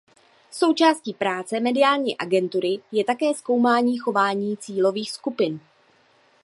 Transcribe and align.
Součástí 0.51 1.13
práce 1.13 1.59
mediální 1.59 2.17
agentury 2.17 2.79
je 2.91 3.03
také 3.03 3.33
zkoumání 3.33 3.97
chování 3.97 4.57
cílových 4.57 5.11
skupin. 5.11 5.59